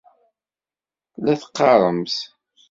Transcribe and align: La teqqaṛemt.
La 1.23 1.33
teqqaṛemt. 1.41 2.15